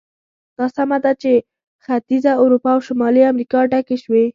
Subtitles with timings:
[0.57, 1.31] دا سمه ده چې
[1.83, 4.25] ختیځه اروپا او شمالي امریکا ډکې شوې.